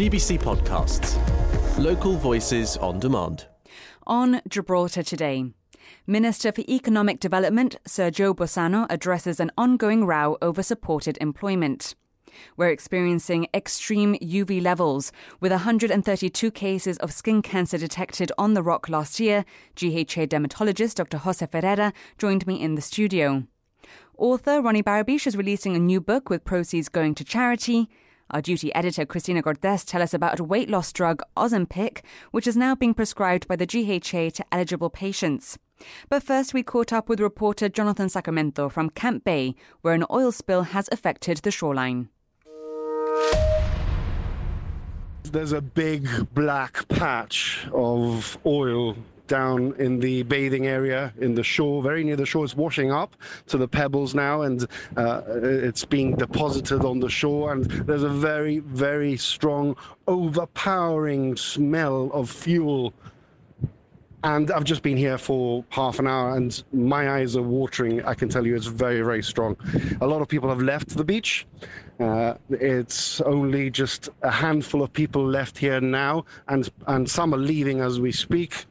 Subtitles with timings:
[0.00, 1.18] GBC Podcasts.
[1.76, 3.44] Local voices on demand.
[4.06, 5.52] On Gibraltar today.
[6.06, 11.96] Minister for Economic Development, Joe Bossano, addresses an ongoing row over supported employment.
[12.56, 18.88] We're experiencing extreme UV levels, with 132 cases of skin cancer detected on the rock
[18.88, 19.44] last year.
[19.78, 21.18] GHA dermatologist Dr.
[21.18, 23.42] Jose Ferreira joined me in the studio.
[24.16, 27.90] Author Ronnie Barabich is releasing a new book with proceeds going to charity.
[28.32, 32.56] Our duty editor Christina Cortes tell us about a weight loss drug, Ozempic, which is
[32.56, 35.58] now being prescribed by the GHA to eligible patients.
[36.08, 40.30] But first, we caught up with reporter Jonathan Sacramento from Camp Bay, where an oil
[40.30, 42.08] spill has affected the shoreline.
[45.24, 48.96] There's a big black patch of oil
[49.30, 52.44] down in the bathing area in the shore, very near the shore.
[52.44, 53.16] It's washing up
[53.46, 54.66] to the pebbles now, and
[54.96, 57.52] uh, it's being deposited on the shore.
[57.52, 59.76] And there's a very, very strong,
[60.08, 62.92] overpowering smell of fuel.
[64.24, 68.04] And I've just been here for half an hour, and my eyes are watering.
[68.04, 69.56] I can tell you, it's very, very strong.
[70.00, 71.46] A lot of people have left the beach.
[72.00, 77.44] Uh, it's only just a handful of people left here now, and and some are
[77.52, 78.66] leaving as we speak.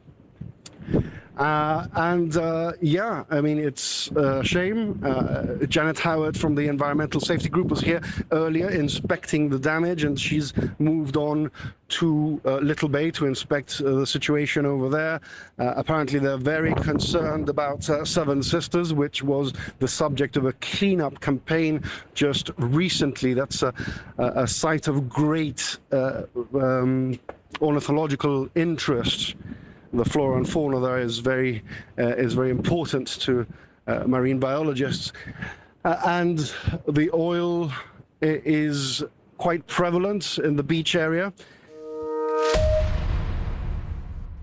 [1.40, 5.00] Uh, and uh, yeah, I mean, it's a shame.
[5.02, 10.20] Uh, Janet Howard from the Environmental Safety Group was here earlier inspecting the damage, and
[10.20, 11.50] she's moved on
[11.88, 15.18] to uh, Little Bay to inspect uh, the situation over there.
[15.58, 21.20] Uh, apparently, they're very concerned about Seven Sisters, which was the subject of a cleanup
[21.20, 23.32] campaign just recently.
[23.32, 23.72] That's a,
[24.18, 27.18] a site of great um,
[27.62, 29.36] ornithological interest
[29.92, 31.62] the flora and fauna there is very
[31.98, 33.46] uh, is very important to
[33.86, 35.12] uh, marine biologists,
[35.84, 36.52] uh, and
[36.88, 37.72] the oil
[38.20, 39.02] is
[39.38, 41.32] quite prevalent in the beach area.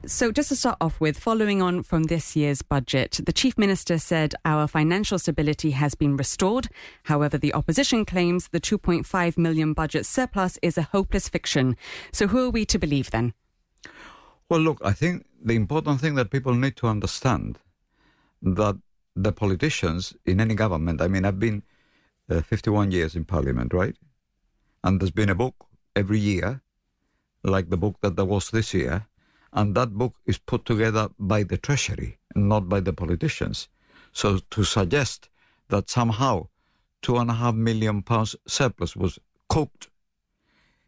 [0.08, 3.98] So, just to start off with, following on from this year's budget, the Chief Minister
[3.98, 6.70] said our financial stability has been restored.
[7.04, 11.76] However, the opposition claims the 2.5 million budget surplus is a hopeless fiction.
[12.14, 13.34] So, who are we to believe then?
[14.48, 17.60] Well, look, I think the important thing that people need to understand
[18.42, 18.78] that
[19.16, 21.64] the politicians in any government, I mean, I've been
[22.30, 23.96] uh, 51 years in parliament, right?
[24.84, 25.56] And there's been a book
[25.96, 26.62] every year,
[27.44, 29.08] like the book that there was this year,
[29.54, 33.70] and that book is put together by the treasury, not by the politicians.
[34.12, 35.30] So to suggest
[35.70, 36.48] that somehow
[37.02, 39.20] two and a half million pounds surplus was
[39.50, 39.90] cooked,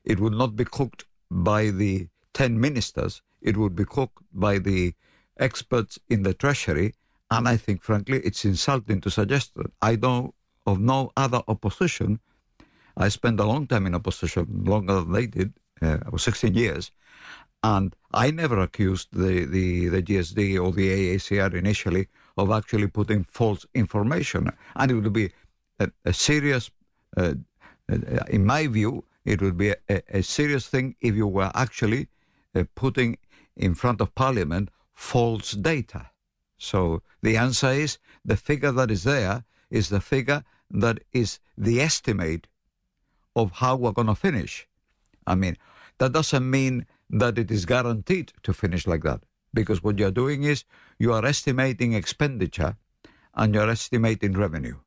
[0.03, 4.93] it would not be cooked by the 10 ministers, it would be cooked by the
[5.37, 6.93] experts in the Treasury.
[7.31, 9.71] And I think, frankly, it's insulting to suggest that.
[9.81, 10.33] I know
[10.65, 12.19] of no other opposition.
[12.97, 15.53] I spent a long time in opposition, longer than they did.
[15.81, 16.91] Uh, I was 16 years.
[17.63, 22.07] And I never accused the, the, the GSD or the AACR initially
[22.37, 24.49] of actually putting false information.
[24.75, 25.31] And it would be
[25.79, 26.71] a, a serious,
[27.17, 27.33] uh,
[27.91, 27.97] uh
[28.29, 32.07] in my view, it would be a, a, serious thing if you were actually
[32.55, 33.17] uh, putting
[33.59, 36.09] in front of Parliament false data.
[36.57, 41.79] So the answer is the figure that is there is the figure that is the
[41.79, 42.47] estimate
[43.35, 44.67] of how we're going to finish.
[45.27, 45.57] I mean,
[45.99, 49.21] that doesn't mean that it is guaranteed to finish like that,
[49.53, 50.63] because what you're doing is
[50.97, 52.77] you are estimating expenditure
[53.35, 54.77] and you're estimating revenue.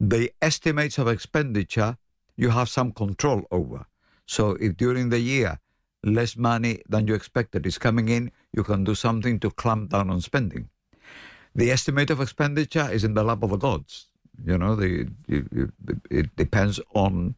[0.00, 1.98] The estimates of expenditure
[2.36, 3.86] you have some control over.
[4.26, 5.58] So if during the year
[6.04, 10.10] less money than you expected is coming in, you can do something to clamp down
[10.10, 10.68] on spending.
[11.54, 14.06] The estimate of expenditure is in the lap of the gods.
[14.44, 15.70] You know, the, it,
[16.10, 17.34] it depends on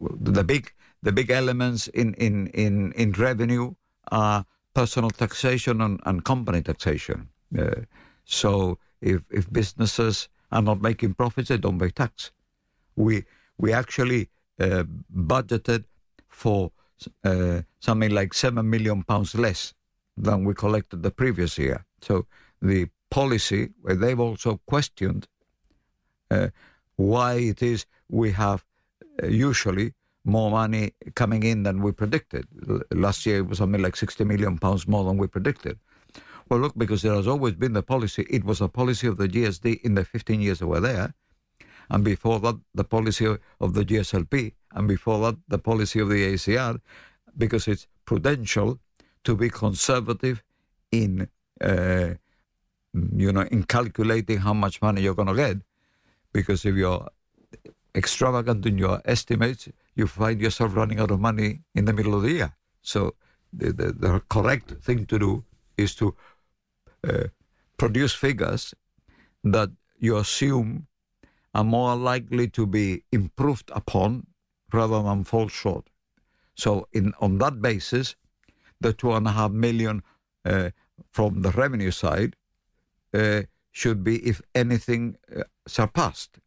[0.00, 0.72] the big
[1.02, 3.74] the big elements in in in, in revenue
[4.10, 4.44] are
[4.74, 7.28] personal taxation and, and company taxation.
[7.56, 7.82] Uh,
[8.24, 12.32] so if if businesses are not making profits, they don't pay tax.
[12.96, 13.24] We
[13.58, 14.84] we actually uh,
[15.14, 15.84] budgeted
[16.28, 16.72] for
[17.24, 19.74] uh, something like seven million pounds less
[20.16, 21.84] than we collected the previous year.
[22.00, 22.26] So
[22.62, 25.28] the policy, they've also questioned
[26.30, 26.48] uh,
[26.96, 28.64] why it is we have
[29.22, 32.46] uh, usually more money coming in than we predicted.
[32.90, 35.78] Last year it was something like 60 million pounds more than we predicted.
[36.48, 39.28] Well, look, because there has always been the policy, it was a policy of the
[39.28, 41.14] GSD in the 15 years that were there,
[41.90, 43.26] and before that, the policy
[43.60, 46.80] of the GSLP, and before that, the policy of the ACR,
[47.36, 48.78] because it's prudential
[49.24, 50.42] to be conservative
[50.90, 51.28] in,
[51.60, 52.14] uh,
[52.92, 55.58] you know, in calculating how much money you're going to get.
[56.32, 57.08] Because if you're
[57.94, 62.22] extravagant in your estimates, you find yourself running out of money in the middle of
[62.22, 62.52] the year.
[62.82, 63.14] So
[63.52, 65.44] the, the, the correct thing to do
[65.76, 66.14] is to
[67.08, 67.24] uh,
[67.76, 68.74] produce figures
[69.44, 70.86] that you assume
[71.54, 74.26] are more likely to be improved upon
[74.72, 75.88] rather than fall short.
[76.56, 78.16] So, in on that basis,
[78.80, 80.02] the two and a half million
[80.44, 80.70] uh,
[81.10, 82.36] from the revenue side
[83.12, 83.42] uh,
[83.72, 86.38] should be, if anything, uh, surpassed.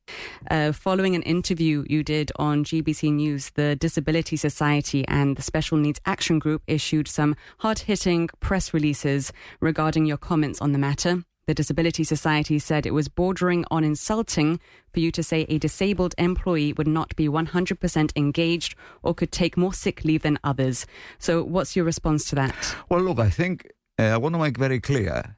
[0.50, 5.78] Uh, following an interview you did on GBC News, the Disability Society and the Special
[5.78, 11.24] Needs Action Group issued some hard hitting press releases regarding your comments on the matter.
[11.48, 14.60] The Disability Society said it was bordering on insulting
[14.92, 19.56] for you to say a disabled employee would not be 100% engaged or could take
[19.56, 20.86] more sick leave than others.
[21.20, 22.76] So, what's your response to that?
[22.90, 25.38] Well, look, I think uh, I want to make very clear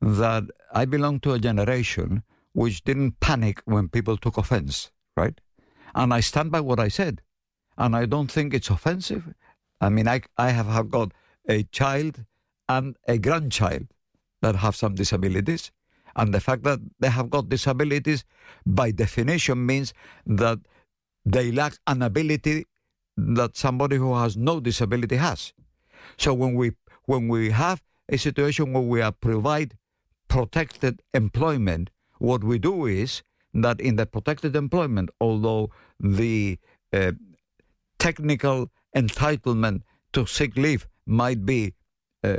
[0.00, 5.40] that I belong to a generation which didn't panic when people took offense, right?
[5.94, 7.22] And I stand by what I said.
[7.78, 9.32] And I don't think it's offensive.
[9.80, 11.12] I mean, I, I have got
[11.48, 12.24] a child
[12.68, 13.86] and a grandchild
[14.46, 15.70] that have some disabilities.
[16.14, 18.24] And the fact that they have got disabilities,
[18.64, 19.92] by definition, means
[20.26, 20.58] that
[21.24, 22.64] they lack an ability
[23.16, 25.52] that somebody who has no disability has.
[26.16, 26.72] So when we
[27.12, 29.76] when we have a situation where we provide
[30.28, 33.22] protected employment, what we do is
[33.54, 35.70] that in the protected employment, although
[36.00, 36.58] the
[36.92, 37.12] uh,
[37.98, 39.82] technical entitlement
[40.12, 41.74] to sick leave might be
[42.24, 42.36] uh,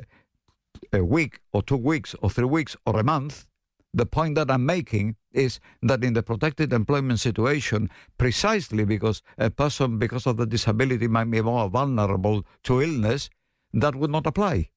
[0.94, 3.46] a week or two weeks or three weeks or a month,
[3.94, 9.50] the point that I'm making is that in the protected employment situation, precisely because a
[9.50, 13.30] person, because of the disability, might be more vulnerable to illness,
[13.74, 14.70] that would not apply.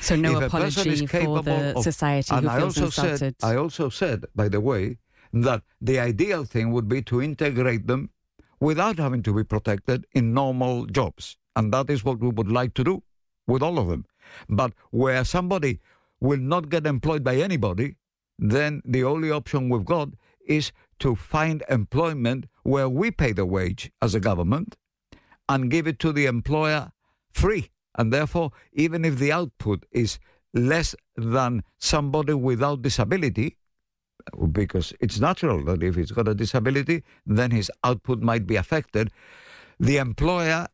[0.00, 3.18] So no if apology for the of, society who I feels also insulted.
[3.18, 4.98] Said, I also said, by the way,
[5.32, 8.10] that the ideal thing would be to integrate them
[8.60, 11.36] without having to be protected in normal jobs.
[11.56, 13.02] And that is what we would like to do
[13.46, 14.06] with all of them.
[14.48, 15.80] But where somebody
[16.20, 17.96] will not get employed by anybody,
[18.38, 20.10] then the only option we've got
[20.46, 24.76] is to find employment where we pay the wage as a government
[25.48, 26.92] and give it to the employer
[27.32, 27.70] free.
[27.96, 30.18] And therefore, even if the output is
[30.54, 33.58] less than somebody without disability,
[34.52, 39.10] because it's natural that if he's got a disability, then his output might be affected.
[39.80, 40.68] The employer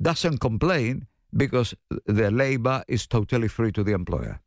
[0.00, 1.06] doesn't complain
[1.36, 1.74] because
[2.06, 4.40] the labor is totally free to the employer.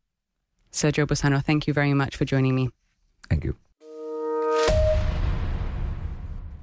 [0.70, 2.70] Sir Joe Bossano, thank you very much for joining me.
[3.28, 3.56] Thank you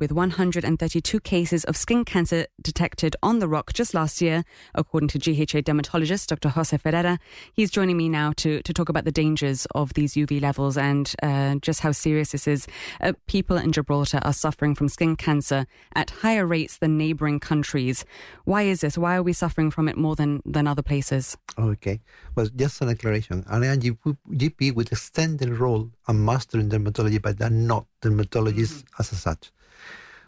[0.04, 4.44] with 132 cases of skin cancer detected on the rock just last year,
[4.76, 6.50] according to GHA dermatologist Dr.
[6.50, 7.18] Jose Ferreira.
[7.54, 11.16] He's joining me now to, to talk about the dangers of these UV levels and
[11.24, 12.68] uh, just how serious this is.
[13.00, 15.66] Uh, people in Gibraltar are suffering from skin cancer
[15.96, 18.04] at higher rates than neighbouring countries.
[18.44, 18.98] Why is this?
[18.98, 21.38] Why are we suffering from it more than, than other places?
[21.58, 22.02] Okay.
[22.36, 23.46] Well, just an acceleration.
[23.48, 28.96] An GP with extended role and master in dermatology, but they're not dermatologists mm-hmm.
[29.00, 29.54] as such.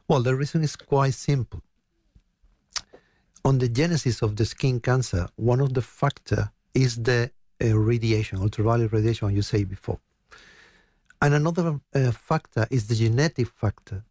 [0.08, 1.62] Well, the reason is quite simple.
[3.44, 7.32] On the genesis of the skin cancer, one of the factor is the
[7.64, 10.00] uh, radiation, ultraviolet radiation, you say before.
[11.22, 14.04] And another uh, factor is the genetic factor.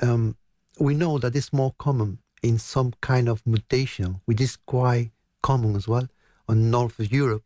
[0.00, 0.36] Um,
[0.78, 5.10] we know that it's more common in some kind of mutation, which is quite
[5.42, 6.08] common as well
[6.48, 7.44] on North Europe,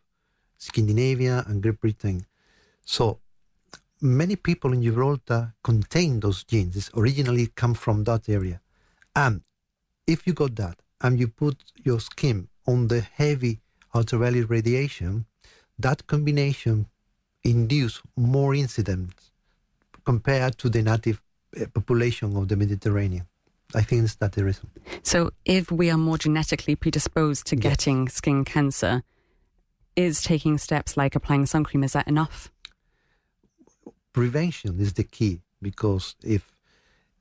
[0.58, 2.26] Scandinavia, and Great Britain.
[2.84, 3.18] So
[4.00, 6.76] many people in Gibraltar contain those genes.
[6.76, 8.60] It's originally come from that area.
[9.14, 9.42] And
[10.06, 13.60] if you got that and you put your skin on the heavy
[13.94, 15.26] ultraviolet radiation,
[15.78, 16.86] that combination
[17.42, 19.30] induce more incidents
[20.04, 21.22] compared to the native
[21.56, 23.26] eh, population of the Mediterranean.
[23.74, 24.70] I think that's that the reason.
[25.02, 29.02] So, if we are more genetically predisposed to getting skin cancer,
[29.96, 32.50] is taking steps like applying sun cream is that enough?
[34.14, 36.42] Prevention is the key because if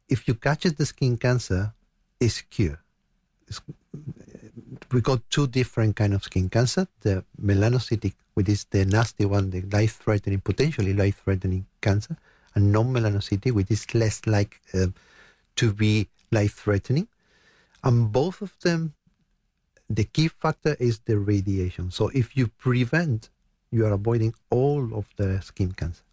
[0.08, 1.74] if you catch the skin cancer,
[2.20, 2.80] it's cure.
[3.48, 3.60] It's,
[4.92, 9.50] we got two different kind of skin cancer: the melanocytic, which is the nasty one,
[9.50, 12.16] the life-threatening, potentially life-threatening cancer,
[12.54, 14.88] and non-melanocytic, which is less like uh,
[15.56, 17.08] to be life-threatening.
[17.84, 18.94] And both of them,
[19.90, 21.92] the key factor is the radiation.
[21.92, 23.30] So if you prevent,
[23.72, 26.04] you are avoiding all of the skin cancer.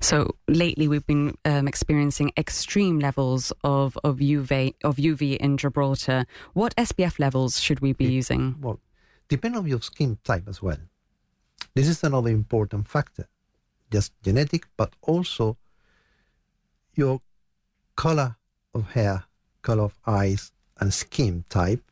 [0.00, 6.26] So lately, we've been um, experiencing extreme levels of, of UV of UV in Gibraltar.
[6.54, 8.56] What SPF levels should we be it, using?
[8.60, 8.80] Well,
[9.28, 10.78] depend on your skin type as well.
[11.74, 13.28] This is another important factor,
[13.90, 15.56] just genetic, but also
[16.94, 17.20] your
[17.94, 18.36] color
[18.74, 19.24] of hair,
[19.62, 21.82] color of eyes, and skin type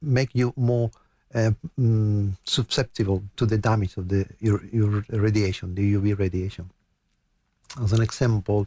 [0.00, 0.90] make you more
[1.34, 6.70] mm, susceptible to the damage of the your, your radiation, the UV radiation.
[7.80, 8.66] As an example,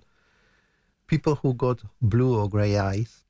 [1.07, 3.23] people who got blue or gray eyes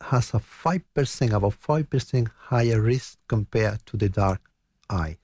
[0.00, 4.40] has a 5%, about 5% higher risk compared to the dark
[4.88, 5.18] eye.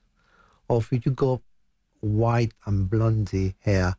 [0.68, 1.40] Or if you got
[2.00, 3.94] white and blondie hair,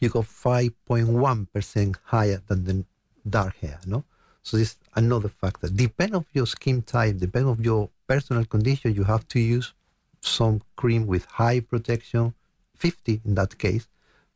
[0.00, 2.84] you got 5.1% higher than the
[3.28, 4.04] dark hair, no?
[4.42, 5.68] So this another factor.
[5.68, 9.74] Depend of your skin type, depend of your personal condition, you have to use
[10.20, 12.34] some cream with high protection,
[12.76, 13.86] 50 in that case.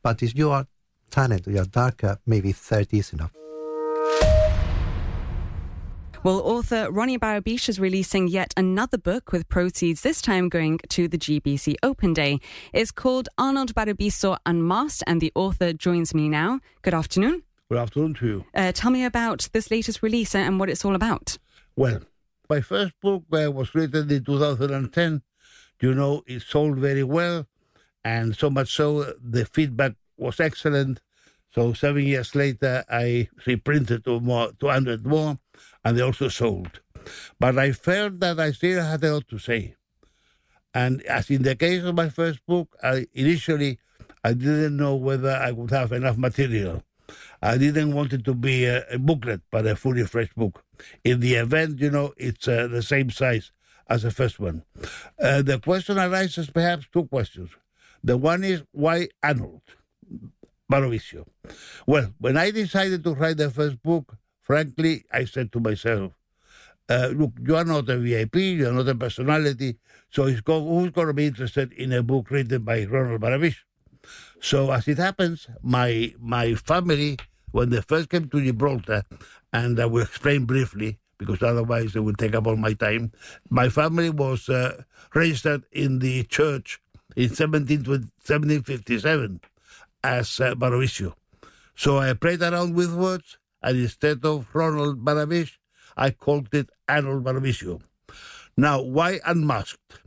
[0.01, 0.67] But if you are
[1.09, 3.31] tanned or you are darker, maybe 30 is enough.
[6.23, 11.07] Well, author Ronnie Barabich is releasing yet another book with proceeds this time going to
[11.07, 12.39] the GBC Open Day.
[12.73, 16.59] It's called Arnold Barabiso Unmasked, and the author joins me now.
[16.83, 17.41] Good afternoon.
[17.69, 18.45] Good afternoon to you.
[18.53, 21.39] Uh, tell me about this latest release and what it's all about.
[21.75, 22.01] Well,
[22.51, 25.21] my first book uh, was written in 2010.
[25.81, 27.47] You know, it sold very well,
[28.03, 30.99] and so much so the feedback was excellent.
[31.55, 35.39] So seven years later, I reprinted to more, 200 more,
[35.85, 36.81] and they also sold.
[37.39, 39.75] But I felt that I still had a lot to say.
[40.73, 43.79] And as in the case of my first book, I initially
[44.25, 46.83] I didn't know whether I would have enough material.
[47.41, 50.63] I didn't want it to be a, a booklet, but a fully fresh book.
[51.03, 53.51] In the event, you know, it's uh, the same size
[53.89, 54.63] as the first one.
[55.21, 57.49] Uh, the question arises perhaps two questions.
[58.03, 59.61] The one is why Arnold
[60.71, 61.25] Barrovisio?
[61.85, 66.13] Well, when I decided to write the first book, frankly, I said to myself,
[66.89, 69.77] uh, look, you are not a VIP, you are not a personality,
[70.09, 73.55] so go, who's going to be interested in a book written by Ronald Barabich?
[74.41, 77.17] So as it happens, my my family,
[77.51, 79.03] when they first came to Gibraltar,
[79.53, 83.11] and I will explain briefly because otherwise it would take up all my time.
[83.49, 86.81] My family was uh, registered in the church
[87.15, 89.41] in 1757
[90.03, 91.13] as uh, Baravisio.
[91.75, 95.57] So I played around with words, and instead of Ronald Barabich,
[95.95, 97.81] I called it Arnold Baravisio.
[98.57, 99.99] Now, why unmasked?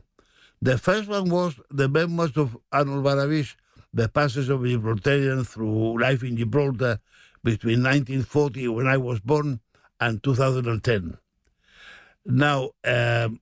[0.61, 3.55] The first one was the memoirs of Arnold Barabish
[3.95, 6.99] the passage of Gibraltarian through life in Gibraltar
[7.43, 9.61] between 1940, when I was born,
[10.01, 11.17] and 2010.
[12.25, 13.39] Now, um,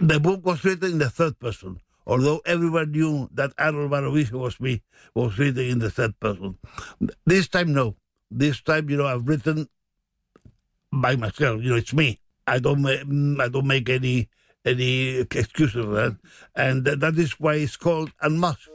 [0.00, 4.60] the book was written in the third person, although everyone knew that Arnold Barabiso was
[4.60, 4.82] me,
[5.14, 6.56] was written in the third person.
[7.26, 7.96] This time, no.
[8.30, 9.66] This time, you know, I've written
[10.92, 11.62] by myself.
[11.62, 12.20] You know, it's me.
[12.46, 14.28] I don't, I don't make any
[14.64, 16.16] any excuses for that,
[16.54, 18.68] and that is why it's called Unmasked.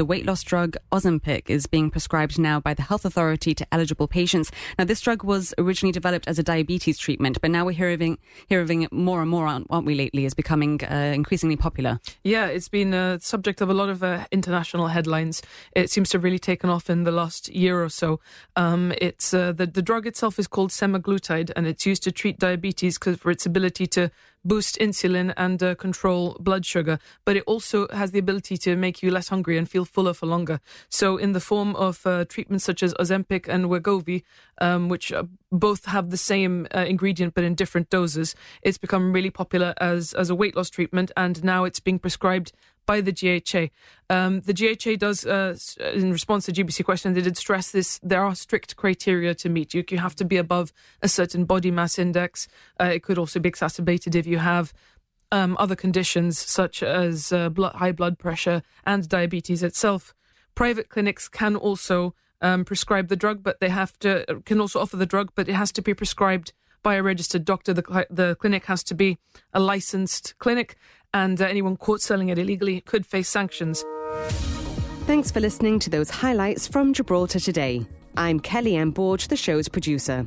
[0.00, 4.08] The weight loss drug Ozempic is being prescribed now by the health authority to eligible
[4.08, 4.50] patients.
[4.78, 8.16] Now, this drug was originally developed as a diabetes treatment, but now we're hearing
[8.46, 9.94] hearing it more and more, aren't we?
[9.94, 12.00] Lately, is becoming uh, increasingly popular.
[12.24, 15.42] Yeah, it's been a subject of a lot of uh, international headlines.
[15.76, 18.20] It seems to have really taken off in the last year or so.
[18.56, 22.38] Um, it's uh, the the drug itself is called semaglutide, and it's used to treat
[22.38, 24.10] diabetes for its ability to
[24.44, 29.02] boost insulin and uh, control blood sugar, but it also has the ability to make
[29.02, 30.60] you less hungry and feel fuller for longer.
[30.88, 34.22] So, in the form of uh, treatments such as Ozempic and Wegovy,
[34.60, 39.12] um, which uh, both have the same uh, ingredient but in different doses, it's become
[39.12, 42.52] really popular as as a weight loss treatment, and now it's being prescribed
[42.90, 43.68] by the GHA.
[44.12, 45.56] Um, the GHA does, uh,
[45.94, 48.00] in response to GBC questions, they did stress this.
[48.02, 49.74] There are strict criteria to meet.
[49.74, 52.48] You, you have to be above a certain body mass index.
[52.80, 54.72] Uh, it could also be exacerbated if you have
[55.30, 60.12] um, other conditions such as uh, blood, high blood pressure and diabetes itself.
[60.56, 64.96] Private clinics can also um, prescribe the drug, but they have to can also offer
[64.96, 67.72] the drug, but it has to be prescribed by a registered doctor.
[67.72, 69.18] The, the clinic has to be
[69.52, 70.76] a licensed clinic,
[71.14, 73.84] and uh, anyone caught selling it illegally could face sanctions.
[75.06, 77.86] Thanks for listening to those highlights from Gibraltar today.
[78.16, 78.92] I'm Kelly M.
[78.92, 80.26] Borge, the show's producer.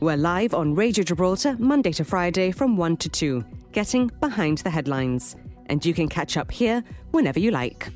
[0.00, 4.70] We're live on Radio Gibraltar Monday to Friday from 1 to 2, getting behind the
[4.70, 5.36] headlines.
[5.66, 7.88] And you can catch up here whenever you like.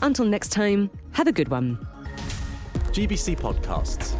[0.00, 1.86] Until next time, have a good one.
[2.92, 4.14] GBC Podcasts.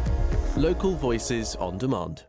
[0.57, 2.25] Local voices on demand.